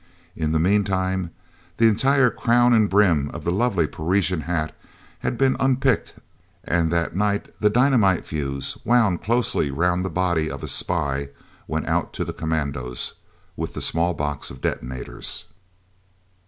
[0.35, 1.29] In the meantime
[1.77, 4.73] the entire crown and brim of the lovely Parisian hat
[5.19, 6.15] had been unpicked,
[6.63, 11.29] and that night the dynamite fuse, wound closely round the body of a spy,
[11.67, 13.13] went out to the commandos,
[13.55, 15.45] with the small box of detonators.